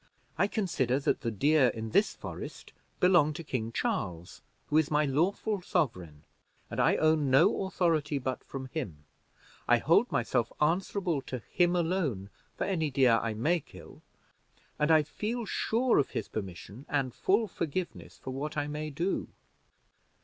[0.35, 5.05] "I consider that the deer in this forest belong to King Charles, who is my
[5.05, 6.23] lawful sovereign,
[6.71, 9.03] and I own no authority but from him.
[9.67, 14.01] I hold myself answerable to him alone for any deer I may kill,
[14.79, 19.27] and I feel sure of his permission and full forgiveness for what I may do."